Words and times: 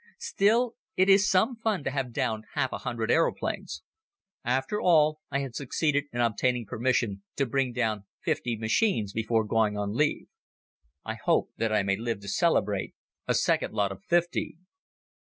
Still, 0.17 0.73
it 0.97 1.09
is 1.09 1.29
some 1.29 1.57
fun 1.57 1.83
to 1.83 1.91
have 1.91 2.11
downed 2.11 2.45
half 2.55 2.73
a 2.73 2.79
hundred 2.79 3.11
aeroplanes. 3.11 3.83
After 4.43 4.81
all, 4.81 5.19
I 5.29 5.41
had 5.41 5.53
succeeded 5.53 6.05
in 6.11 6.21
obtaining 6.21 6.65
permission 6.65 7.21
to 7.35 7.45
bring 7.45 7.71
down 7.71 8.05
fifty 8.19 8.57
machines 8.57 9.13
before 9.13 9.43
going 9.45 9.77
on 9.77 9.93
leave. 9.95 10.25
I 11.05 11.13
hope 11.23 11.51
that 11.57 11.71
I 11.71 11.83
may 11.83 11.97
live 11.97 12.19
to 12.21 12.27
celebrate 12.27 12.95
a 13.27 13.35
second 13.35 13.75
lot 13.75 13.91
of 13.91 14.03
fifty. 14.03 14.57